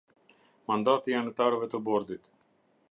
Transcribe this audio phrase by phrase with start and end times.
[0.71, 2.31] Mandati i anëtarëve të Bordit.